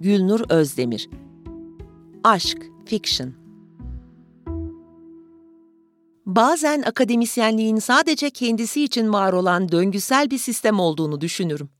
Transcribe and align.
Gülnur 0.00 0.40
Özdemir 0.48 1.08
Aşk, 2.24 2.58
Fiction 2.86 3.34
Bazen 6.26 6.82
akademisyenliğin 6.82 7.78
sadece 7.78 8.30
kendisi 8.30 8.84
için 8.84 9.12
var 9.12 9.32
olan 9.32 9.72
döngüsel 9.72 10.30
bir 10.30 10.38
sistem 10.38 10.80
olduğunu 10.80 11.20
düşünürüm. 11.20 11.70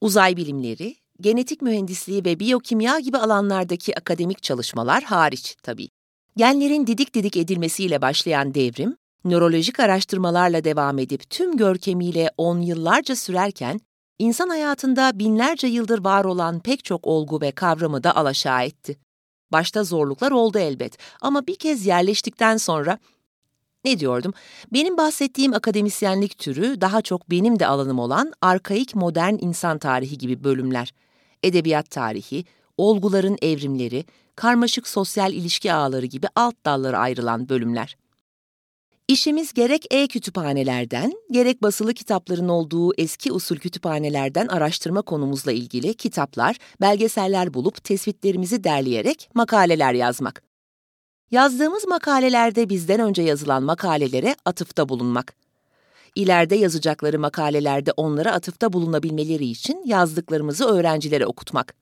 Uzay 0.00 0.36
bilimleri, 0.36 0.96
genetik 1.20 1.62
mühendisliği 1.62 2.24
ve 2.24 2.40
biyokimya 2.40 2.98
gibi 2.98 3.18
alanlardaki 3.18 3.98
akademik 3.98 4.42
çalışmalar 4.42 5.02
hariç 5.02 5.56
tabii. 5.62 5.88
Genlerin 6.36 6.86
didik 6.86 7.14
didik 7.14 7.36
edilmesiyle 7.36 8.02
başlayan 8.02 8.54
devrim, 8.54 8.96
nörolojik 9.24 9.80
araştırmalarla 9.80 10.64
devam 10.64 10.98
edip 10.98 11.30
tüm 11.30 11.56
görkemiyle 11.56 12.30
on 12.36 12.60
yıllarca 12.60 13.16
sürerken, 13.16 13.80
insan 14.22 14.48
hayatında 14.48 15.18
binlerce 15.18 15.66
yıldır 15.66 16.04
var 16.04 16.24
olan 16.24 16.60
pek 16.60 16.84
çok 16.84 17.06
olgu 17.06 17.40
ve 17.40 17.50
kavramı 17.52 18.04
da 18.04 18.16
alaşağı 18.16 18.64
etti. 18.64 18.96
Başta 19.52 19.84
zorluklar 19.84 20.30
oldu 20.30 20.58
elbet 20.58 20.98
ama 21.20 21.46
bir 21.46 21.54
kez 21.54 21.86
yerleştikten 21.86 22.56
sonra 22.56 22.98
ne 23.84 23.98
diyordum? 23.98 24.34
Benim 24.72 24.96
bahsettiğim 24.96 25.54
akademisyenlik 25.54 26.38
türü 26.38 26.80
daha 26.80 27.02
çok 27.02 27.30
benim 27.30 27.58
de 27.58 27.66
alanım 27.66 27.98
olan 27.98 28.32
arkaik 28.40 28.94
modern 28.94 29.34
insan 29.40 29.78
tarihi 29.78 30.18
gibi 30.18 30.44
bölümler. 30.44 30.94
Edebiyat 31.42 31.90
tarihi, 31.90 32.44
olguların 32.76 33.38
evrimleri, 33.42 34.04
karmaşık 34.36 34.88
sosyal 34.88 35.32
ilişki 35.32 35.72
ağları 35.72 36.06
gibi 36.06 36.26
alt 36.36 36.54
dallara 36.64 36.98
ayrılan 36.98 37.48
bölümler. 37.48 37.96
İşimiz 39.08 39.52
gerek 39.52 39.86
e-kütüphanelerden, 39.90 41.12
gerek 41.30 41.62
basılı 41.62 41.94
kitapların 41.94 42.48
olduğu 42.48 42.94
eski 42.98 43.32
usul 43.32 43.56
kütüphanelerden 43.56 44.46
araştırma 44.46 45.02
konumuzla 45.02 45.52
ilgili 45.52 45.94
kitaplar, 45.94 46.56
belgeseller 46.80 47.54
bulup 47.54 47.84
tespitlerimizi 47.84 48.64
derleyerek 48.64 49.30
makaleler 49.34 49.92
yazmak. 49.92 50.42
Yazdığımız 51.30 51.86
makalelerde 51.86 52.68
bizden 52.68 53.00
önce 53.00 53.22
yazılan 53.22 53.62
makalelere 53.62 54.36
atıfta 54.44 54.88
bulunmak. 54.88 55.34
İleride 56.14 56.56
yazacakları 56.56 57.18
makalelerde 57.18 57.92
onlara 57.96 58.32
atıfta 58.32 58.72
bulunabilmeleri 58.72 59.44
için 59.44 59.82
yazdıklarımızı 59.84 60.64
öğrencilere 60.64 61.26
okutmak. 61.26 61.74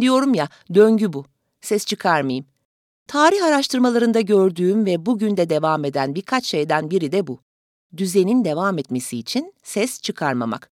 Diyorum 0.00 0.34
ya, 0.34 0.48
döngü 0.74 1.12
bu. 1.12 1.24
Ses 1.60 1.86
çıkarmayayım. 1.86 2.51
Tarih 3.12 3.44
araştırmalarında 3.44 4.20
gördüğüm 4.20 4.86
ve 4.86 5.06
bugün 5.06 5.36
de 5.36 5.50
devam 5.50 5.84
eden 5.84 6.14
birkaç 6.14 6.46
şeyden 6.46 6.90
biri 6.90 7.12
de 7.12 7.26
bu. 7.26 7.40
Düzenin 7.96 8.44
devam 8.44 8.78
etmesi 8.78 9.18
için 9.18 9.54
ses 9.62 10.00
çıkarmamak. 10.00 10.70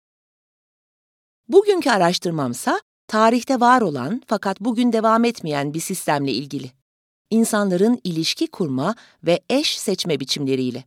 Bugünkü 1.47 1.89
araştırmamsa 1.89 2.81
tarihte 3.07 3.59
var 3.59 3.81
olan 3.81 4.21
fakat 4.27 4.59
bugün 4.59 4.93
devam 4.93 5.25
etmeyen 5.25 5.73
bir 5.73 5.79
sistemle 5.79 6.31
ilgili. 6.31 6.71
İnsanların 7.29 7.99
ilişki 8.03 8.47
kurma 8.47 8.95
ve 9.23 9.39
eş 9.49 9.79
seçme 9.79 10.19
biçimleriyle. 10.19 10.83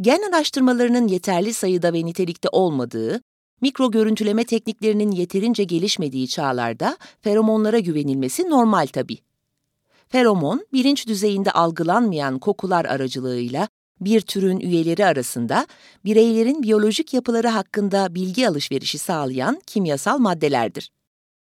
Gen 0.00 0.22
araştırmalarının 0.32 1.08
yeterli 1.08 1.54
sayıda 1.54 1.92
ve 1.92 2.06
nitelikte 2.06 2.48
olmadığı, 2.52 3.20
mikro 3.60 3.90
görüntüleme 3.90 4.44
tekniklerinin 4.44 5.10
yeterince 5.10 5.64
gelişmediği 5.64 6.28
çağlarda 6.28 6.96
feromonlara 7.20 7.78
güvenilmesi 7.78 8.50
normal 8.50 8.86
tabii. 8.86 9.27
Feromon, 10.08 10.66
bilinç 10.72 11.06
düzeyinde 11.06 11.50
algılanmayan 11.50 12.38
kokular 12.38 12.84
aracılığıyla 12.84 13.68
bir 14.00 14.20
türün 14.20 14.60
üyeleri 14.60 15.06
arasında 15.06 15.66
bireylerin 16.04 16.62
biyolojik 16.62 17.14
yapıları 17.14 17.48
hakkında 17.48 18.14
bilgi 18.14 18.48
alışverişi 18.48 18.98
sağlayan 18.98 19.60
kimyasal 19.66 20.18
maddelerdir. 20.18 20.90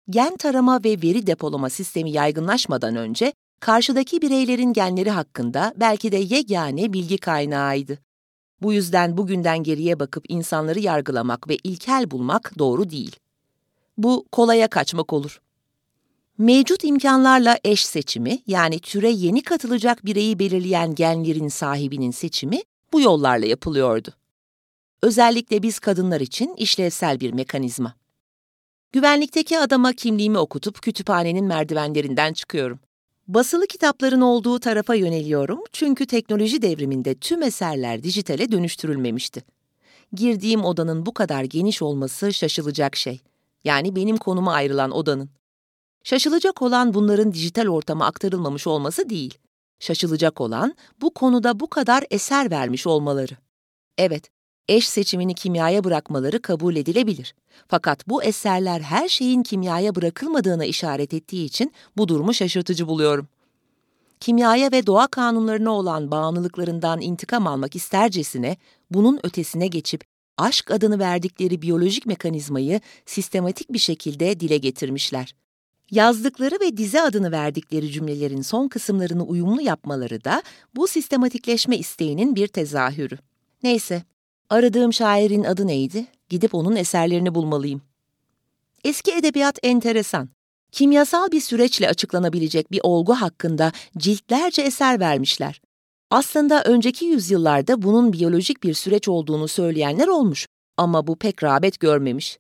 Gen 0.10 0.38
tarama 0.38 0.84
ve 0.84 0.90
veri 0.90 1.28
depolama 1.28 1.70
sistemi 1.70 2.12
yaygınlaşmadan 2.12 2.96
önce 2.96 3.34
karşıdaki 3.60 4.22
bireylerin 4.22 4.74
genleri 4.74 5.10
hakkında 5.10 5.74
belki 5.78 6.12
de 6.12 6.18
yegane 6.18 6.94
bilgi 6.94 7.18
kaynağıydı. 7.18 8.00
Bu 8.62 8.74
yüzden 8.74 9.18
bugünden 9.18 9.64
geriye 9.64 10.00
bakıp 10.00 10.26
insanları 10.28 10.80
yargılamak 10.80 11.50
ve 11.50 11.58
ilkel 11.64 12.12
bulmak 12.12 12.54
doğru 12.60 12.90
değil. 12.90 13.16
Bu 13.98 14.26
kolaya 14.32 14.68
kaçmak 14.68 15.14
olur. 15.14 15.42
Mevcut 16.38 16.84
imkanlarla 16.84 17.60
eş 17.64 17.86
seçimi 17.86 18.40
yani 18.48 18.80
türe 18.80 19.10
yeni 19.10 19.44
katılacak 19.44 20.06
bireyi 20.06 20.40
belirleyen 20.40 20.96
genlerin 20.96 21.48
sahibinin 21.48 22.12
seçimi 22.12 22.62
bu 22.94 23.02
yollarla 23.02 23.46
yapılıyordu. 23.46 24.14
Özellikle 25.02 25.64
biz 25.64 25.80
kadınlar 25.80 26.22
için 26.22 26.56
işlevsel 26.56 27.20
bir 27.20 27.34
mekanizma. 27.34 27.96
Güvenlikteki 28.92 29.60
adama 29.60 29.94
kimliğimi 29.94 30.38
okutup 30.38 30.82
kütüphanenin 30.82 31.46
merdivenlerinden 31.46 32.34
çıkıyorum. 32.34 32.80
Basılı 33.28 33.68
kitapların 33.68 34.22
olduğu 34.22 34.60
tarafa 34.60 34.96
yöneliyorum 34.96 35.60
çünkü 35.74 36.06
teknoloji 36.06 36.62
devriminde 36.62 37.16
tüm 37.16 37.44
eserler 37.44 38.04
dijitale 38.04 38.52
dönüştürülmemişti. 38.52 39.44
Girdiğim 40.14 40.66
odanın 40.66 41.06
bu 41.06 41.14
kadar 41.14 41.44
geniş 41.44 41.82
olması 41.82 42.34
şaşılacak 42.34 42.96
şey. 42.96 43.22
Yani 43.64 43.96
benim 43.96 44.18
konuma 44.18 44.54
ayrılan 44.54 44.92
odanın. 44.92 45.30
Şaşılacak 46.06 46.62
olan 46.62 46.94
bunların 46.94 47.34
dijital 47.34 47.68
ortama 47.68 48.06
aktarılmamış 48.06 48.68
olması 48.68 49.10
değil. 49.10 49.38
Şaşılacak 49.80 50.42
olan 50.42 50.76
bu 51.02 51.14
konuda 51.14 51.60
bu 51.60 51.70
kadar 51.70 52.04
eser 52.12 52.52
vermiş 52.52 52.88
olmaları. 52.88 53.34
Evet, 53.98 54.30
eş 54.68 54.88
seçimini 54.88 55.36
kimyaya 55.36 55.84
bırakmaları 55.84 56.42
kabul 56.42 56.76
edilebilir. 56.76 57.36
Fakat 57.68 58.08
bu 58.08 58.24
eserler 58.24 58.80
her 58.80 59.08
şeyin 59.08 59.44
kimyaya 59.44 59.96
bırakılmadığına 59.96 60.66
işaret 60.66 61.14
ettiği 61.14 61.46
için 61.46 61.74
bu 61.98 62.08
durumu 62.08 62.34
şaşırtıcı 62.34 62.88
buluyorum. 62.88 63.28
Kimyaya 64.20 64.72
ve 64.72 64.88
doğa 64.88 65.08
kanunlarına 65.08 65.72
olan 65.72 66.12
bağımlılıklarından 66.12 67.02
intikam 67.02 67.48
almak 67.48 67.76
istercesine 67.76 68.58
bunun 68.92 69.20
ötesine 69.24 69.68
geçip 69.68 70.04
aşk 70.38 70.72
adını 70.72 71.00
verdikleri 71.00 71.62
biyolojik 71.62 72.06
mekanizmayı 72.06 72.82
sistematik 73.06 73.74
bir 73.74 73.80
şekilde 73.80 74.40
dile 74.40 74.58
getirmişler. 74.58 75.36
Yazdıkları 75.92 76.56
ve 76.62 76.78
dize 76.78 77.02
adını 77.02 77.32
verdikleri 77.32 77.92
cümlelerin 77.92 78.42
son 78.42 78.68
kısımlarını 78.68 79.24
uyumlu 79.24 79.62
yapmaları 79.62 80.24
da 80.24 80.44
bu 80.76 80.88
sistematikleşme 80.88 81.78
isteğinin 81.78 82.36
bir 82.36 82.48
tezahürü. 82.48 83.18
Neyse, 83.64 84.04
aradığım 84.50 84.94
şairin 84.94 85.44
adı 85.44 85.68
neydi? 85.68 86.06
Gidip 86.30 86.56
onun 86.56 86.76
eserlerini 86.76 87.36
bulmalıyım. 87.36 87.82
Eski 88.84 89.12
edebiyat 89.12 89.60
enteresan. 89.64 90.30
Kimyasal 90.72 91.32
bir 91.32 91.42
süreçle 91.42 91.90
açıklanabilecek 91.90 92.72
bir 92.72 92.80
olgu 92.84 93.14
hakkında 93.14 93.72
ciltlerce 93.98 94.62
eser 94.62 95.00
vermişler. 95.00 95.62
Aslında 96.12 96.64
önceki 96.64 97.06
yüzyıllarda 97.06 97.82
bunun 97.82 98.14
biyolojik 98.14 98.64
bir 98.64 98.74
süreç 98.74 99.08
olduğunu 99.08 99.48
söyleyenler 99.48 100.08
olmuş 100.08 100.48
ama 100.78 101.08
bu 101.08 101.16
pek 101.16 101.44
rağbet 101.44 101.80
görmemiş. 101.80 102.40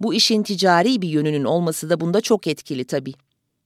Bu 0.00 0.14
işin 0.14 0.42
ticari 0.42 1.02
bir 1.02 1.08
yönünün 1.08 1.44
olması 1.44 1.90
da 1.90 2.00
bunda 2.00 2.20
çok 2.20 2.46
etkili 2.46 2.84
tabii. 2.84 3.14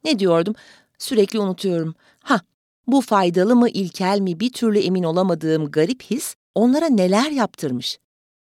Ne 0.05 0.19
diyordum? 0.19 0.55
Sürekli 0.99 1.39
unutuyorum. 1.39 1.95
Ha, 2.21 2.41
bu 2.87 3.01
faydalı 3.01 3.57
mı, 3.57 3.69
ilkel 3.69 4.21
mi 4.21 4.41
bir 4.41 4.53
türlü 4.53 4.79
emin 4.79 5.03
olamadığım 5.03 5.71
garip 5.71 6.03
his 6.03 6.35
onlara 6.55 6.87
neler 6.87 7.31
yaptırmış. 7.31 7.99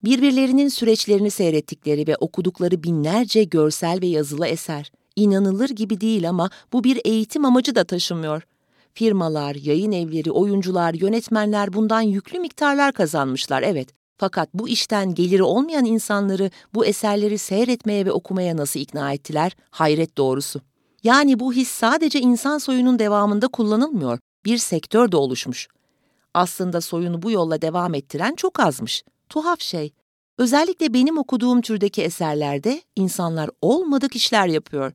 Birbirlerinin 0.04 0.68
süreçlerini 0.68 1.30
seyrettikleri 1.30 2.06
ve 2.06 2.16
okudukları 2.16 2.82
binlerce 2.82 3.44
görsel 3.44 4.00
ve 4.02 4.06
yazılı 4.06 4.46
eser. 4.46 4.92
İnanılır 5.16 5.68
gibi 5.68 6.00
değil 6.00 6.28
ama 6.28 6.50
bu 6.72 6.84
bir 6.84 7.00
eğitim 7.04 7.44
amacı 7.44 7.74
da 7.74 7.84
taşımıyor. 7.84 8.42
Firmalar, 8.94 9.54
yayın 9.54 9.92
evleri, 9.92 10.30
oyuncular, 10.30 10.94
yönetmenler 10.94 11.72
bundan 11.72 12.00
yüklü 12.00 12.38
miktarlar 12.38 12.92
kazanmışlar 12.92 13.62
evet. 13.62 14.03
Fakat 14.18 14.48
bu 14.54 14.68
işten 14.68 15.14
geliri 15.14 15.42
olmayan 15.42 15.84
insanları 15.84 16.50
bu 16.74 16.86
eserleri 16.86 17.38
seyretmeye 17.38 18.06
ve 18.06 18.12
okumaya 18.12 18.56
nasıl 18.56 18.80
ikna 18.80 19.12
ettiler? 19.12 19.56
Hayret 19.70 20.16
doğrusu. 20.18 20.60
Yani 21.02 21.40
bu 21.40 21.52
his 21.52 21.68
sadece 21.68 22.20
insan 22.20 22.58
soyunun 22.58 22.98
devamında 22.98 23.48
kullanılmıyor, 23.48 24.18
bir 24.44 24.58
sektör 24.58 25.12
de 25.12 25.16
oluşmuş. 25.16 25.68
Aslında 26.34 26.80
soyunu 26.80 27.22
bu 27.22 27.30
yolla 27.30 27.62
devam 27.62 27.94
ettiren 27.94 28.34
çok 28.34 28.60
azmış. 28.60 29.04
Tuhaf 29.28 29.60
şey. 29.60 29.92
Özellikle 30.38 30.94
benim 30.94 31.18
okuduğum 31.18 31.60
türdeki 31.60 32.02
eserlerde 32.02 32.82
insanlar 32.96 33.50
olmadık 33.62 34.16
işler 34.16 34.46
yapıyor. 34.46 34.92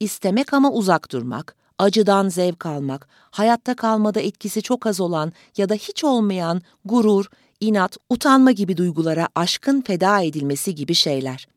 İstemek 0.00 0.54
ama 0.54 0.72
uzak 0.72 1.12
durmak, 1.12 1.56
acıdan 1.78 2.28
zevk 2.28 2.66
almak, 2.66 3.08
hayatta 3.30 3.76
kalmada 3.76 4.20
etkisi 4.20 4.62
çok 4.62 4.86
az 4.86 5.00
olan 5.00 5.32
ya 5.56 5.68
da 5.68 5.74
hiç 5.74 6.04
olmayan 6.04 6.62
gurur, 6.84 7.26
inat, 7.60 7.96
utanma 8.10 8.52
gibi 8.52 8.76
duygulara 8.76 9.28
aşkın 9.34 9.80
feda 9.80 10.20
edilmesi 10.20 10.74
gibi 10.74 10.94
şeyler. 10.94 11.48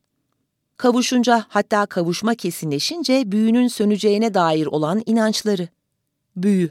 Kavuşunca 0.78 1.46
hatta 1.50 1.86
kavuşma 1.86 2.36
kesinleşince 2.36 3.32
büyünün 3.32 3.68
söneceğine 3.68 4.34
dair 4.34 4.66
olan 4.66 5.02
inançları. 5.06 5.68
Büyü. 6.36 6.70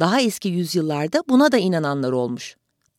Daha 0.00 0.20
eski 0.20 0.48
yüzyıllarda 0.48 1.22
buna 1.28 1.52
da 1.52 1.58
inananlar 1.58 2.12
olmuş. 2.12 2.56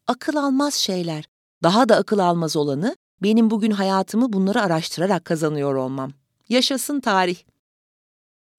Akıl 0.07 0.35
almaz 0.35 0.73
şeyler. 0.73 1.25
Daha 1.63 1.89
da 1.89 1.95
akıl 1.95 2.19
almaz 2.19 2.55
olanı 2.55 2.95
benim 3.23 3.49
bugün 3.49 3.71
hayatımı 3.71 4.33
bunları 4.33 4.61
araştırarak 4.61 5.25
kazanıyor 5.25 5.75
olmam. 5.75 6.11
Yaşasın 6.49 6.99
tarih. 6.99 7.37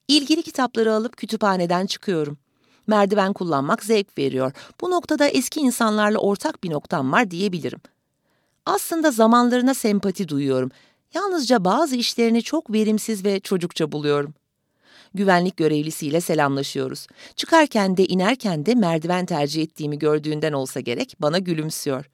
İlgili 0.09 0.43
kitapları 0.43 0.95
alıp 0.95 1.17
kütüphaneden 1.17 1.87
çıkıyorum. 1.87 2.39
Merdiven 2.89 3.33
kullanmak 3.33 3.85
zevk 3.85 4.19
veriyor. 4.19 4.53
Bu 4.81 4.91
noktada 4.91 5.29
eski 5.29 5.61
insanlarla 5.61 6.19
ortak 6.19 6.65
bir 6.65 6.71
noktam 6.71 7.13
var 7.13 7.31
diyebilirim. 7.31 7.81
Aslında 8.67 9.11
zamanlarına 9.11 9.75
sempati 9.75 10.29
duyuyorum. 10.29 10.71
Yalnızca 11.15 11.65
bazı 11.65 11.97
işlerini 11.97 12.43
çok 12.43 12.73
verimsiz 12.73 13.25
ve 13.25 13.41
çocukça 13.41 13.93
buluyorum. 13.93 14.35
Güvenlik 15.15 15.57
görevlisiyle 15.57 16.21
selamlaşıyoruz. 16.21 17.07
Çıkarken 17.37 17.97
de 17.97 18.07
inerken 18.07 18.67
de 18.67 18.75
merdiven 18.75 19.27
tercih 19.27 19.63
ettiğimi 19.63 19.99
gördüğünden 19.99 20.53
olsa 20.53 20.81
gerek 20.81 21.15
bana 21.21 21.39
gülümsüyor. 21.39 22.11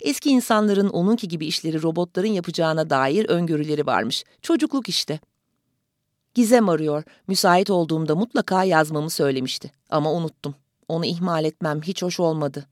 Eski 0.00 0.30
insanların 0.30 0.88
onunki 0.88 1.28
gibi 1.28 1.46
işleri 1.46 1.82
robotların 1.82 2.32
yapacağına 2.32 2.90
dair 2.90 3.28
öngörüleri 3.28 3.86
varmış. 3.86 4.24
Çocukluk 4.42 4.88
işte. 4.88 5.20
Gizem 6.34 6.68
arıyor. 6.68 7.04
Müsait 7.28 7.70
olduğumda 7.70 8.14
mutlaka 8.14 8.64
yazmamı 8.64 9.10
söylemişti. 9.10 9.72
Ama 9.90 10.12
unuttum. 10.12 10.54
Onu 10.88 11.06
ihmal 11.06 11.44
etmem 11.44 11.82
hiç 11.82 12.02
hoş 12.02 12.20
olmadı. 12.20 12.66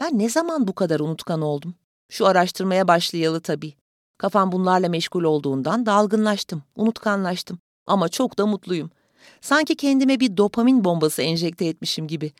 Ben 0.00 0.18
ne 0.18 0.28
zaman 0.28 0.68
bu 0.68 0.74
kadar 0.74 1.00
unutkan 1.00 1.42
oldum? 1.42 1.74
Şu 2.08 2.26
araştırmaya 2.26 2.88
başlayalı 2.88 3.40
tabii. 3.40 3.74
Kafam 4.18 4.52
bunlarla 4.52 4.88
meşgul 4.88 5.24
olduğundan 5.24 5.86
dalgınlaştım, 5.86 6.62
unutkanlaştım. 6.76 7.58
Ama 7.86 8.08
çok 8.08 8.38
da 8.38 8.46
mutluyum. 8.46 8.90
Sanki 9.40 9.76
kendime 9.76 10.20
bir 10.20 10.36
dopamin 10.36 10.84
bombası 10.84 11.22
enjekte 11.22 11.66
etmişim 11.66 12.06
gibi. 12.06 12.32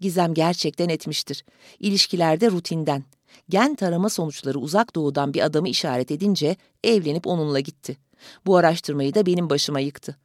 Gizem 0.00 0.34
gerçekten 0.34 0.88
etmiştir. 0.88 1.44
İlişkilerde 1.78 2.50
rutinden. 2.50 3.04
Gen 3.48 3.74
tarama 3.74 4.08
sonuçları 4.08 4.58
uzak 4.58 4.94
doğudan 4.94 5.34
bir 5.34 5.40
adamı 5.40 5.68
işaret 5.68 6.10
edince 6.10 6.56
evlenip 6.84 7.26
onunla 7.26 7.60
gitti. 7.60 7.96
Bu 8.46 8.56
araştırmayı 8.56 9.14
da 9.14 9.26
benim 9.26 9.50
başıma 9.50 9.80
yıktı. 9.80 10.16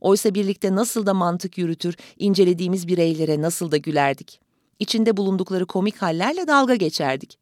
Oysa 0.00 0.34
birlikte 0.34 0.74
nasıl 0.74 1.06
da 1.06 1.14
mantık 1.14 1.58
yürütür, 1.58 1.96
incelediğimiz 2.18 2.88
bireylere 2.88 3.42
nasıl 3.42 3.70
da 3.70 3.76
gülerdik. 3.76 4.40
İçinde 4.78 5.16
bulundukları 5.16 5.66
komik 5.66 6.02
hallerle 6.02 6.46
dalga 6.46 6.74
geçerdik. 6.74 7.38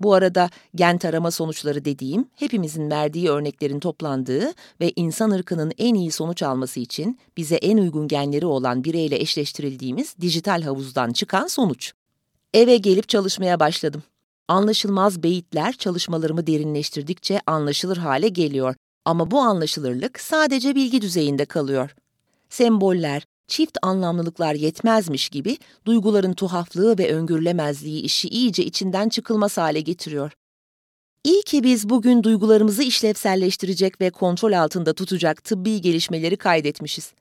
Bu 0.00 0.14
arada 0.14 0.50
gen 0.74 0.98
tarama 0.98 1.30
sonuçları 1.30 1.84
dediğim, 1.84 2.28
hepimizin 2.34 2.90
verdiği 2.90 3.30
örneklerin 3.30 3.80
toplandığı 3.80 4.52
ve 4.80 4.92
insan 4.96 5.30
ırkının 5.30 5.72
en 5.78 5.94
iyi 5.94 6.10
sonuç 6.10 6.42
alması 6.42 6.80
için 6.80 7.18
bize 7.36 7.56
en 7.56 7.78
uygun 7.78 8.08
genleri 8.08 8.46
olan 8.46 8.84
bireyle 8.84 9.16
eşleştirildiğimiz 9.16 10.14
dijital 10.20 10.62
havuzdan 10.62 11.12
çıkan 11.12 11.46
sonuç. 11.46 11.92
Eve 12.54 12.76
gelip 12.76 13.08
çalışmaya 13.08 13.60
başladım. 13.60 14.02
Anlaşılmaz 14.48 15.22
beyitler 15.22 15.72
çalışmalarımı 15.72 16.46
derinleştirdikçe 16.46 17.40
anlaşılır 17.46 17.96
hale 17.96 18.28
geliyor 18.28 18.74
ama 19.04 19.30
bu 19.30 19.40
anlaşılırlık 19.40 20.20
sadece 20.20 20.74
bilgi 20.74 21.02
düzeyinde 21.02 21.44
kalıyor. 21.44 21.94
Semboller, 22.48 23.26
çift 23.46 23.78
anlamlılıklar 23.82 24.54
yetmezmiş 24.54 25.28
gibi 25.28 25.56
duyguların 25.86 26.32
tuhaflığı 26.32 26.98
ve 26.98 27.14
öngörülemezliği 27.14 28.02
işi 28.02 28.28
iyice 28.28 28.64
içinden 28.64 29.08
çıkılmaz 29.08 29.58
hale 29.58 29.80
getiriyor. 29.80 30.32
İyi 31.24 31.42
ki 31.42 31.62
biz 31.64 31.88
bugün 31.88 32.22
duygularımızı 32.22 32.82
işlevselleştirecek 32.82 34.00
ve 34.00 34.10
kontrol 34.10 34.52
altında 34.52 34.92
tutacak 34.92 35.44
tıbbi 35.44 35.80
gelişmeleri 35.80 36.36
kaydetmişiz. 36.36 37.12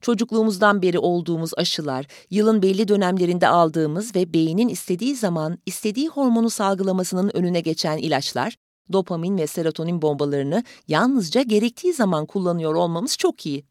Çocukluğumuzdan 0.00 0.82
beri 0.82 0.98
olduğumuz 0.98 1.50
aşılar, 1.56 2.06
yılın 2.30 2.62
belli 2.62 2.88
dönemlerinde 2.88 3.48
aldığımız 3.48 4.16
ve 4.16 4.32
beynin 4.32 4.68
istediği 4.68 5.16
zaman 5.16 5.58
istediği 5.66 6.08
hormonu 6.08 6.50
salgılamasının 6.50 7.30
önüne 7.34 7.60
geçen 7.60 7.98
ilaçlar, 7.98 8.56
dopamin 8.92 9.38
ve 9.38 9.46
serotonin 9.46 10.02
bombalarını 10.02 10.64
yalnızca 10.88 11.42
gerektiği 11.42 11.92
zaman 11.92 12.26
kullanıyor 12.26 12.74
olmamız 12.74 13.16
çok 13.16 13.46
iyi. 13.46 13.64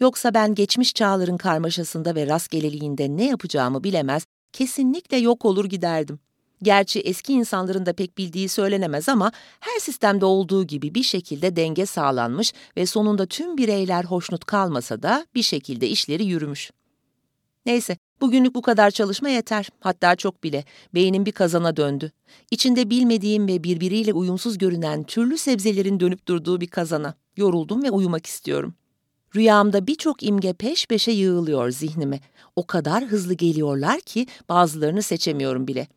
Yoksa 0.00 0.34
ben 0.34 0.54
geçmiş 0.54 0.94
çağların 0.94 1.36
karmaşasında 1.36 2.14
ve 2.14 2.26
rastgeleliğinde 2.26 3.16
ne 3.16 3.26
yapacağımı 3.26 3.84
bilemez, 3.84 4.26
kesinlikle 4.52 5.16
yok 5.16 5.44
olur 5.44 5.64
giderdim. 5.64 6.18
Gerçi 6.62 7.00
eski 7.00 7.32
insanların 7.32 7.86
da 7.86 7.92
pek 7.92 8.18
bildiği 8.18 8.48
söylenemez 8.48 9.08
ama 9.08 9.32
her 9.60 9.80
sistemde 9.80 10.24
olduğu 10.24 10.64
gibi 10.64 10.94
bir 10.94 11.02
şekilde 11.02 11.56
denge 11.56 11.86
sağlanmış 11.86 12.52
ve 12.76 12.86
sonunda 12.86 13.26
tüm 13.26 13.58
bireyler 13.58 14.04
hoşnut 14.04 14.44
kalmasa 14.44 15.02
da 15.02 15.26
bir 15.34 15.42
şekilde 15.42 15.88
işleri 15.88 16.24
yürümüş. 16.24 16.70
Neyse, 17.66 17.96
bugünlük 18.20 18.54
bu 18.54 18.62
kadar 18.62 18.90
çalışma 18.90 19.28
yeter. 19.28 19.68
Hatta 19.80 20.16
çok 20.16 20.44
bile. 20.44 20.64
Beynim 20.94 21.26
bir 21.26 21.32
kazana 21.32 21.76
döndü. 21.76 22.12
İçinde 22.50 22.90
bilmediğim 22.90 23.48
ve 23.48 23.64
birbiriyle 23.64 24.12
uyumsuz 24.12 24.58
görünen 24.58 25.04
türlü 25.04 25.38
sebzelerin 25.38 26.00
dönüp 26.00 26.28
durduğu 26.28 26.60
bir 26.60 26.66
kazana. 26.66 27.14
Yoruldum 27.36 27.82
ve 27.82 27.90
uyumak 27.90 28.26
istiyorum. 28.26 28.74
Rüyamda 29.36 29.86
birçok 29.86 30.22
imge 30.22 30.52
peş 30.52 30.86
peşe 30.86 31.10
yığılıyor 31.10 31.70
zihnime. 31.70 32.20
O 32.56 32.66
kadar 32.66 33.04
hızlı 33.04 33.34
geliyorlar 33.34 34.00
ki 34.00 34.26
bazılarını 34.48 35.02
seçemiyorum 35.02 35.68
bile. 35.68 35.88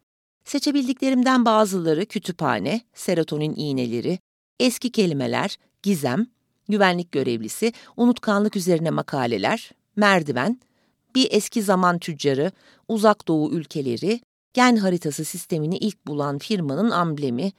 Seçebildiklerimden 0.45 1.45
bazıları 1.45 2.05
kütüphane, 2.05 2.81
serotonin 2.93 3.53
iğneleri, 3.55 4.19
eski 4.59 4.91
kelimeler, 4.91 5.57
gizem, 5.83 6.27
güvenlik 6.69 7.11
görevlisi, 7.11 7.73
unutkanlık 7.97 8.55
üzerine 8.55 8.89
makaleler, 8.89 9.71
merdiven, 9.95 10.59
bir 11.17 11.27
eski 11.31 11.63
zaman 11.63 11.99
tüccarı, 11.99 12.51
uzak 12.87 13.27
doğu 13.27 13.51
ülkeleri, 13.51 14.21
gen 14.53 14.75
haritası 14.75 15.25
sistemini 15.25 15.77
ilk 15.77 16.07
bulan 16.07 16.37
firmanın 16.37 16.89
amblemi, 16.89 17.51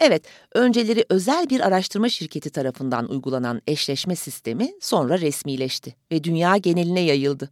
Evet, 0.00 0.22
önceleri 0.54 1.04
özel 1.08 1.50
bir 1.50 1.60
araştırma 1.60 2.08
şirketi 2.08 2.50
tarafından 2.50 3.10
uygulanan 3.10 3.62
eşleşme 3.66 4.16
sistemi 4.16 4.72
sonra 4.80 5.20
resmileşti 5.20 5.94
ve 6.12 6.24
dünya 6.24 6.56
geneline 6.56 7.00
yayıldı. 7.00 7.50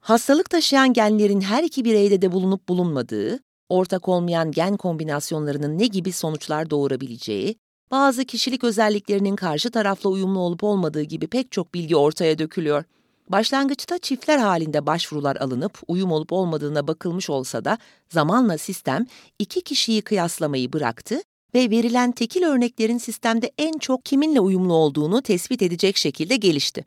Hastalık 0.00 0.50
taşıyan 0.50 0.92
genlerin 0.92 1.40
her 1.40 1.62
iki 1.62 1.84
bireyde 1.84 2.22
de 2.22 2.32
bulunup 2.32 2.68
bulunmadığı, 2.68 3.38
ortak 3.68 4.08
olmayan 4.08 4.52
gen 4.52 4.76
kombinasyonlarının 4.76 5.78
ne 5.78 5.86
gibi 5.86 6.12
sonuçlar 6.12 6.70
doğurabileceği, 6.70 7.56
bazı 7.90 8.24
kişilik 8.24 8.64
özelliklerinin 8.64 9.36
karşı 9.36 9.70
tarafla 9.70 10.10
uyumlu 10.10 10.38
olup 10.38 10.64
olmadığı 10.64 11.02
gibi 11.02 11.26
pek 11.26 11.52
çok 11.52 11.74
bilgi 11.74 11.96
ortaya 11.96 12.38
dökülüyor. 12.38 12.84
Başlangıçta 13.30 13.98
çiftler 13.98 14.38
halinde 14.38 14.86
başvurular 14.86 15.36
alınıp 15.36 15.80
uyum 15.88 16.12
olup 16.12 16.32
olmadığına 16.32 16.86
bakılmış 16.86 17.30
olsa 17.30 17.64
da 17.64 17.78
zamanla 18.08 18.58
sistem 18.58 19.06
iki 19.38 19.60
kişiyi 19.60 20.02
kıyaslamayı 20.02 20.72
bıraktı 20.72 21.22
ve 21.54 21.70
verilen 21.70 22.12
tekil 22.12 22.42
örneklerin 22.42 22.98
sistemde 22.98 23.52
en 23.58 23.78
çok 23.78 24.04
kiminle 24.04 24.40
uyumlu 24.40 24.74
olduğunu 24.74 25.22
tespit 25.22 25.62
edecek 25.62 25.96
şekilde 25.96 26.36
gelişti. 26.36 26.84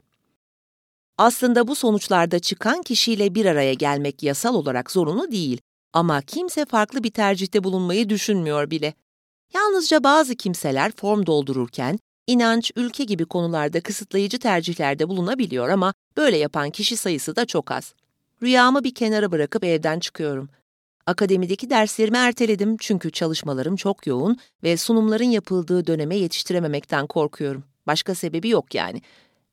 Aslında 1.17 1.67
bu 1.67 1.75
sonuçlarda 1.75 2.39
çıkan 2.39 2.81
kişiyle 2.81 3.35
bir 3.35 3.45
araya 3.45 3.73
gelmek 3.73 4.23
yasal 4.23 4.55
olarak 4.55 4.91
zorunlu 4.91 5.31
değil 5.31 5.61
ama 5.93 6.21
kimse 6.21 6.65
farklı 6.65 7.03
bir 7.03 7.11
tercihte 7.11 7.63
bulunmayı 7.63 8.09
düşünmüyor 8.09 8.69
bile. 8.69 8.93
Yalnızca 9.53 10.03
bazı 10.03 10.35
kimseler 10.35 10.91
form 10.91 11.25
doldururken 11.25 11.99
inanç, 12.27 12.71
ülke 12.75 13.03
gibi 13.03 13.25
konularda 13.25 13.81
kısıtlayıcı 13.81 14.39
tercihlerde 14.39 15.09
bulunabiliyor 15.09 15.69
ama 15.69 15.93
böyle 16.17 16.37
yapan 16.37 16.69
kişi 16.69 16.97
sayısı 16.97 17.35
da 17.35 17.45
çok 17.45 17.71
az. 17.71 17.93
Rüyamı 18.43 18.83
bir 18.83 18.93
kenara 18.93 19.31
bırakıp 19.31 19.63
evden 19.63 19.99
çıkıyorum. 19.99 20.49
Akademideki 21.05 21.69
derslerimi 21.69 22.17
erteledim 22.17 22.77
çünkü 22.79 23.11
çalışmalarım 23.11 23.75
çok 23.75 24.07
yoğun 24.07 24.37
ve 24.63 24.77
sunumların 24.77 25.23
yapıldığı 25.23 25.87
döneme 25.87 26.15
yetiştirememekten 26.15 27.07
korkuyorum. 27.07 27.63
Başka 27.87 28.15
sebebi 28.15 28.49
yok 28.49 28.75
yani. 28.75 29.01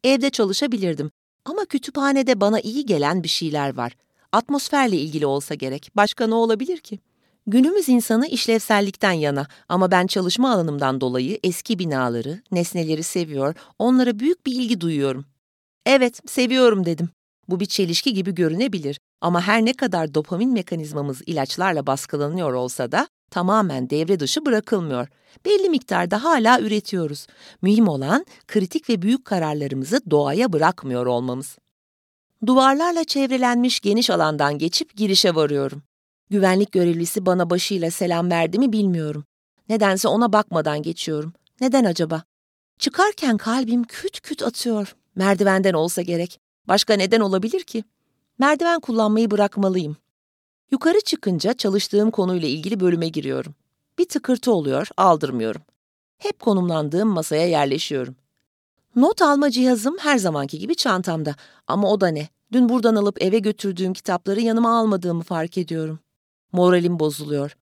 Evde 0.04 0.30
çalışabilirdim 0.30 1.10
ama 1.44 1.64
kütüphanede 1.64 2.40
bana 2.40 2.60
iyi 2.60 2.86
gelen 2.86 3.22
bir 3.22 3.28
şeyler 3.28 3.76
var. 3.76 3.96
Atmosferle 4.32 4.96
ilgili 4.96 5.26
olsa 5.26 5.54
gerek. 5.54 5.90
Başka 5.96 6.26
ne 6.26 6.34
olabilir 6.34 6.78
ki? 6.78 6.98
Günümüz 7.50 7.88
insanı 7.88 8.26
işlevsellikten 8.26 9.12
yana 9.12 9.46
ama 9.68 9.90
ben 9.90 10.06
çalışma 10.06 10.52
alanımdan 10.52 11.00
dolayı 11.00 11.38
eski 11.44 11.78
binaları, 11.78 12.42
nesneleri 12.52 13.02
seviyor, 13.02 13.54
onlara 13.78 14.18
büyük 14.18 14.46
bir 14.46 14.52
ilgi 14.52 14.80
duyuyorum. 14.80 15.24
Evet, 15.86 16.20
seviyorum 16.30 16.86
dedim. 16.86 17.08
Bu 17.48 17.60
bir 17.60 17.66
çelişki 17.66 18.14
gibi 18.14 18.34
görünebilir 18.34 19.00
ama 19.20 19.42
her 19.42 19.64
ne 19.64 19.72
kadar 19.72 20.14
dopamin 20.14 20.52
mekanizmamız 20.52 21.22
ilaçlarla 21.26 21.86
baskılanıyor 21.86 22.52
olsa 22.52 22.92
da 22.92 23.08
tamamen 23.30 23.90
devre 23.90 24.20
dışı 24.20 24.46
bırakılmıyor. 24.46 25.08
Belli 25.44 25.70
miktarda 25.70 26.24
hala 26.24 26.60
üretiyoruz. 26.60 27.26
Mühim 27.62 27.88
olan 27.88 28.26
kritik 28.48 28.90
ve 28.90 29.02
büyük 29.02 29.24
kararlarımızı 29.24 30.00
doğaya 30.10 30.52
bırakmıyor 30.52 31.06
olmamız. 31.06 31.58
Duvarlarla 32.46 33.04
çevrelenmiş 33.04 33.80
geniş 33.80 34.10
alandan 34.10 34.58
geçip 34.58 34.96
girişe 34.96 35.34
varıyorum. 35.34 35.82
Güvenlik 36.30 36.72
görevlisi 36.72 37.26
bana 37.26 37.50
başıyla 37.50 37.90
selam 37.90 38.30
verdi 38.30 38.58
mi 38.58 38.72
bilmiyorum. 38.72 39.24
Nedense 39.68 40.08
ona 40.08 40.32
bakmadan 40.32 40.82
geçiyorum. 40.82 41.32
Neden 41.60 41.84
acaba? 41.84 42.22
Çıkarken 42.78 43.36
kalbim 43.36 43.84
küt 43.84 44.20
küt 44.20 44.42
atıyor. 44.42 44.96
Merdivenden 45.14 45.74
olsa 45.74 46.02
gerek. 46.02 46.40
Başka 46.68 46.94
neden 46.94 47.20
olabilir 47.20 47.62
ki? 47.62 47.84
Merdiven 48.38 48.80
kullanmayı 48.80 49.30
bırakmalıyım. 49.30 49.96
Yukarı 50.70 51.00
çıkınca 51.00 51.52
çalıştığım 51.52 52.10
konuyla 52.10 52.48
ilgili 52.48 52.80
bölüme 52.80 53.08
giriyorum. 53.08 53.54
Bir 53.98 54.08
tıkırtı 54.08 54.52
oluyor, 54.52 54.88
aldırmıyorum. 54.96 55.62
Hep 56.18 56.40
konumlandığım 56.40 57.08
masaya 57.08 57.48
yerleşiyorum. 57.48 58.16
Not 58.96 59.22
alma 59.22 59.50
cihazım 59.50 59.96
her 59.98 60.18
zamanki 60.18 60.58
gibi 60.58 60.74
çantamda. 60.74 61.34
Ama 61.66 61.90
o 61.90 62.00
da 62.00 62.08
ne? 62.08 62.28
Dün 62.52 62.68
buradan 62.68 62.94
alıp 62.94 63.22
eve 63.22 63.38
götürdüğüm 63.38 63.92
kitapları 63.92 64.40
yanıma 64.40 64.78
almadığımı 64.78 65.22
fark 65.22 65.58
ediyorum. 65.58 65.98
Moralim 66.52 66.98
bozuluyor. 66.98 67.56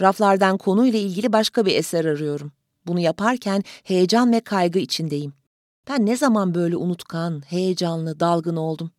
Raflardan 0.00 0.58
konuyla 0.58 0.98
ilgili 0.98 1.32
başka 1.32 1.66
bir 1.66 1.76
eser 1.76 2.04
arıyorum. 2.04 2.52
Bunu 2.86 3.00
yaparken 3.00 3.62
heyecan 3.84 4.32
ve 4.32 4.40
kaygı 4.40 4.78
içindeyim. 4.78 5.32
Ben 5.88 6.06
ne 6.06 6.16
zaman 6.16 6.54
böyle 6.54 6.76
unutkan, 6.76 7.42
heyecanlı, 7.46 8.20
dalgın 8.20 8.56
oldum? 8.56 8.90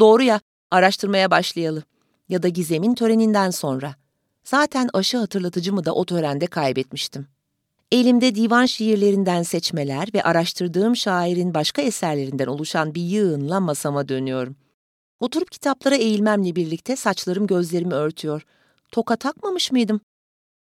Doğru 0.00 0.22
ya, 0.22 0.40
araştırmaya 0.70 1.30
başlayalı. 1.30 1.82
Ya 2.28 2.42
da 2.42 2.48
Gizem'in 2.48 2.94
töreninden 2.94 3.50
sonra. 3.50 3.94
Zaten 4.44 4.90
aşı 4.92 5.18
hatırlatıcımı 5.18 5.84
da 5.84 5.94
o 5.94 6.04
törende 6.04 6.46
kaybetmiştim. 6.46 7.26
Elimde 7.92 8.34
divan 8.34 8.66
şiirlerinden 8.66 9.42
seçmeler 9.42 10.08
ve 10.14 10.22
araştırdığım 10.22 10.96
şairin 10.96 11.54
başka 11.54 11.82
eserlerinden 11.82 12.46
oluşan 12.46 12.94
bir 12.94 13.02
yığınla 13.02 13.60
masama 13.60 14.08
dönüyorum. 14.08 14.56
Oturup 15.20 15.50
kitaplara 15.50 15.94
eğilmemle 15.94 16.56
birlikte 16.56 16.96
saçlarım 16.96 17.46
gözlerimi 17.46 17.94
örtüyor. 17.94 18.42
Toka 18.92 19.16
takmamış 19.16 19.72
mıydım? 19.72 20.00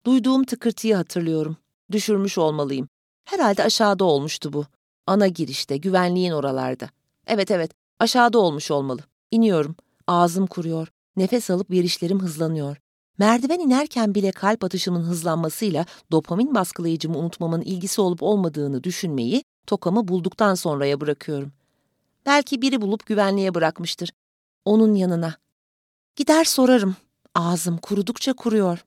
Duyduğum 0.06 0.44
tıkırtıyı 0.44 0.96
hatırlıyorum. 0.96 1.58
Düşürmüş 1.92 2.38
olmalıyım. 2.38 2.88
Herhalde 3.26 3.64
aşağıda 3.64 4.06
olmuştu 4.06 4.54
bu. 4.54 4.66
Ana 5.08 5.28
girişte, 5.28 5.78
güvenliğin 5.78 6.32
oralarda. 6.32 6.90
Evet 7.28 7.52
evet, 7.52 7.72
aşağıda 8.00 8.40
olmuş 8.40 8.72
olmalı. 8.72 9.02
İniyorum. 9.32 9.76
Ağzım 10.08 10.48
kuruyor. 10.48 10.88
Nefes 11.18 11.50
alıp 11.50 11.72
verişlerim 11.72 12.20
hızlanıyor. 12.20 12.78
Merdiven 13.18 13.60
inerken 13.60 14.16
bile 14.16 14.32
kalp 14.32 14.64
atışımın 14.64 15.04
hızlanmasıyla 15.04 15.86
dopamin 16.12 16.56
baskılayıcımı 16.56 17.18
unutmamın 17.18 17.62
ilgisi 17.62 18.02
olup 18.02 18.24
olmadığını 18.24 18.84
düşünmeyi 18.84 19.44
tokamı 19.68 20.08
bulduktan 20.08 20.56
sonraya 20.56 21.02
bırakıyorum. 21.02 21.52
Belki 22.26 22.62
biri 22.62 22.82
bulup 22.82 23.06
güvenliğe 23.06 23.54
bırakmıştır. 23.54 24.10
Onun 24.66 24.94
yanına. 24.94 25.36
Gider 26.16 26.44
sorarım. 26.44 26.96
Ağzım 27.36 27.78
kurudukça 27.78 28.34
kuruyor. 28.34 28.86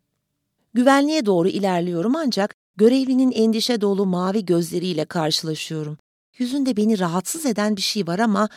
Güvenliğe 0.74 1.26
doğru 1.26 1.48
ilerliyorum 1.48 2.16
ancak 2.16 2.54
görevlinin 2.76 3.32
endişe 3.32 3.80
dolu 3.80 4.06
mavi 4.06 4.46
gözleriyle 4.46 5.04
karşılaşıyorum. 5.04 5.98
Yüzünde 6.38 6.76
beni 6.76 6.98
rahatsız 6.98 7.46
eden 7.46 7.76
bir 7.76 7.82
şey 7.82 8.06
var 8.06 8.18
ama 8.18 8.48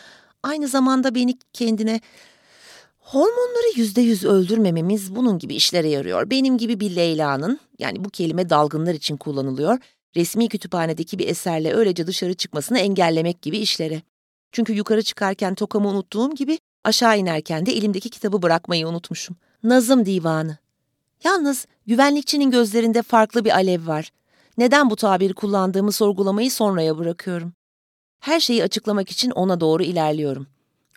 aynı 0.43 0.67
zamanda 0.67 1.15
beni 1.15 1.37
kendine 1.53 2.01
Hormonları 3.01 3.79
yüzde 3.79 4.01
yüz 4.01 4.23
öldürmememiz 4.23 5.15
bunun 5.15 5.39
gibi 5.39 5.55
işlere 5.55 5.89
yarıyor. 5.89 6.29
Benim 6.29 6.57
gibi 6.57 6.79
bir 6.79 6.95
Leyla'nın, 6.95 7.59
yani 7.79 8.05
bu 8.05 8.09
kelime 8.09 8.49
dalgınlar 8.49 8.93
için 8.93 9.17
kullanılıyor, 9.17 9.77
resmi 10.15 10.49
kütüphanedeki 10.49 11.19
bir 11.19 11.27
eserle 11.27 11.73
öylece 11.73 12.07
dışarı 12.07 12.33
çıkmasını 12.33 12.79
engellemek 12.79 13.41
gibi 13.41 13.57
işlere. 13.57 14.01
Çünkü 14.51 14.73
yukarı 14.73 15.03
çıkarken 15.03 15.55
tokamı 15.55 15.87
unuttuğum 15.87 16.35
gibi 16.35 16.59
aşağı 16.83 17.17
inerken 17.17 17.65
de 17.65 17.71
elimdeki 17.71 18.09
kitabı 18.09 18.41
bırakmayı 18.41 18.87
unutmuşum. 18.87 19.37
Nazım 19.63 20.05
Divanı. 20.05 20.57
Yalnız 21.23 21.67
güvenlikçinin 21.87 22.51
gözlerinde 22.51 23.01
farklı 23.01 23.45
bir 23.45 23.51
alev 23.51 23.87
var. 23.87 24.11
Neden 24.57 24.89
bu 24.89 24.95
tabiri 24.95 25.33
kullandığımı 25.33 25.91
sorgulamayı 25.91 26.51
sonraya 26.51 26.97
bırakıyorum. 26.97 27.53
Her 28.19 28.39
şeyi 28.39 28.63
açıklamak 28.63 29.11
için 29.11 29.31
ona 29.31 29.59
doğru 29.59 29.83
ilerliyorum. 29.83 30.47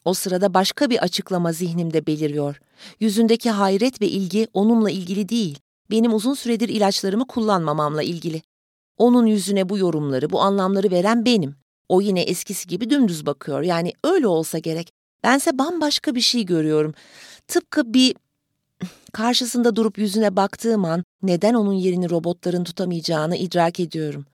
O 0.04 0.14
sırada 0.14 0.54
başka 0.54 0.90
bir 0.90 0.98
açıklama 0.98 1.52
zihnimde 1.52 2.06
beliriyor. 2.06 2.60
Yüzündeki 3.00 3.50
hayret 3.50 4.00
ve 4.00 4.08
ilgi 4.08 4.48
onunla 4.54 4.90
ilgili 4.90 5.28
değil, 5.28 5.58
benim 5.90 6.14
uzun 6.14 6.34
süredir 6.34 6.68
ilaçlarımı 6.68 7.26
kullanmamamla 7.26 8.02
ilgili. 8.02 8.42
Onun 8.98 9.26
yüzüne 9.26 9.68
bu 9.68 9.78
yorumları, 9.78 10.30
bu 10.30 10.40
anlamları 10.40 10.90
veren 10.90 11.24
benim. 11.24 11.56
O 11.88 12.00
yine 12.00 12.22
eskisi 12.22 12.68
gibi 12.68 12.90
dümdüz 12.90 13.26
bakıyor. 13.26 13.62
Yani 13.62 13.92
öyle 14.04 14.26
olsa 14.26 14.58
gerek. 14.58 14.92
Bense 15.22 15.58
bambaşka 15.58 16.14
bir 16.14 16.20
şey 16.20 16.46
görüyorum. 16.46 16.94
Tıpkı 17.48 17.94
bir 17.94 18.16
karşısında 19.12 19.76
durup 19.76 19.98
yüzüne 19.98 20.36
baktığım 20.36 20.84
an 20.84 21.04
neden 21.22 21.54
onun 21.54 21.72
yerini 21.72 22.10
robotların 22.10 22.64
tutamayacağını 22.64 23.36
idrak 23.36 23.80
ediyorum. 23.80 24.26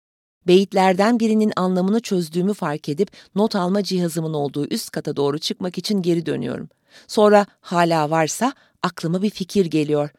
Beyitlerden 0.47 1.21
birinin 1.21 1.53
anlamını 1.57 2.01
çözdüğümü 2.01 2.55
fark 2.55 2.89
edip 2.89 3.11
not 3.35 3.57
alma 3.57 3.83
cihazımın 3.83 4.35
olduğu 4.35 4.67
üst 4.67 4.91
kata 4.91 5.17
doğru 5.17 5.39
çıkmak 5.39 5.79
için 5.79 6.03
geri 6.03 6.27
dönüyorum. 6.27 6.69
Sonra 7.09 7.47
hala 7.61 8.11
varsa 8.11 8.53
aklıma 8.83 9.23
bir 9.23 9.31
fikir 9.31 9.67
geliyor. 9.67 10.11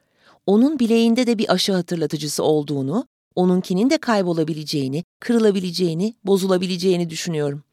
Onun 0.46 0.80
bileğinde 0.80 1.28
de 1.28 1.38
bir 1.38 1.54
aşı 1.54 1.74
hatırlatıcısı 1.74 2.44
olduğunu, 2.44 3.08
onunkinin 3.36 3.90
de 3.90 3.98
kaybolabileceğini, 3.98 5.04
kırılabileceğini, 5.20 6.16
bozulabileceğini 6.24 7.10
düşünüyorum. 7.10 7.63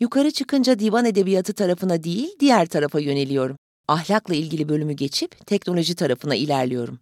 Yukarı 0.00 0.30
çıkınca 0.30 0.78
divan 0.78 1.04
edebiyatı 1.04 1.52
tarafına 1.52 2.02
değil, 2.04 2.36
diğer 2.40 2.66
tarafa 2.66 3.00
yöneliyorum. 3.00 3.56
Ahlakla 3.88 4.34
ilgili 4.34 4.68
bölümü 4.68 4.92
geçip 4.92 5.46
teknoloji 5.46 5.94
tarafına 5.94 6.34
ilerliyorum. 6.34 6.98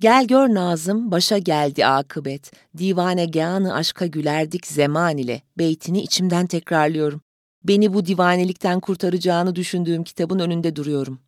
Gel 0.00 0.26
gör 0.26 0.48
Nazım, 0.48 1.10
başa 1.10 1.38
geldi 1.38 1.86
akıbet. 1.86 2.52
Divane 2.78 3.26
gânı 3.26 3.74
aşka 3.74 4.06
gülerdik 4.06 4.66
zeman 4.66 5.18
ile. 5.18 5.42
Beytini 5.58 6.02
içimden 6.02 6.46
tekrarlıyorum. 6.46 7.20
Beni 7.64 7.94
bu 7.94 8.06
divanelikten 8.06 8.80
kurtaracağını 8.80 9.56
düşündüğüm 9.56 10.04
kitabın 10.04 10.38
önünde 10.38 10.76
duruyorum. 10.76 11.20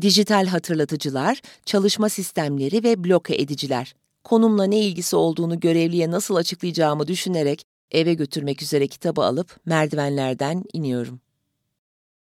Dijital 0.00 0.46
hatırlatıcılar, 0.46 1.42
çalışma 1.66 2.08
sistemleri 2.08 2.84
ve 2.84 3.04
bloke 3.04 3.34
ediciler. 3.34 3.94
Konumla 4.24 4.64
ne 4.64 4.78
ilgisi 4.78 5.16
olduğunu 5.16 5.60
görevliye 5.60 6.10
nasıl 6.10 6.36
açıklayacağımı 6.36 7.06
düşünerek 7.06 7.66
eve 7.90 8.14
götürmek 8.14 8.62
üzere 8.62 8.86
kitabı 8.86 9.22
alıp 9.22 9.66
merdivenlerden 9.66 10.64
iniyorum. 10.72 11.20